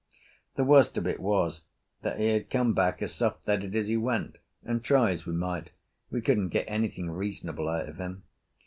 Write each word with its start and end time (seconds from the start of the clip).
The 0.55 0.63
worst 0.63 0.97
of 0.97 1.05
it 1.05 1.19
was 1.19 1.65
that 2.01 2.19
he 2.19 2.29
had 2.29 2.49
come 2.49 2.73
back 2.73 3.03
as 3.03 3.13
soft 3.13 3.45
headed 3.45 3.75
as 3.75 3.85
he 3.87 3.97
went, 3.97 4.39
and 4.65 4.83
try 4.83 5.11
as 5.11 5.27
we 5.27 5.33
might 5.33 5.69
we 6.09 6.21
couldn't 6.21 6.49
get 6.49 6.65
anything 6.67 7.11
reasonable 7.11 7.69
out 7.69 7.87
of 7.87 7.97
him. 7.97 8.23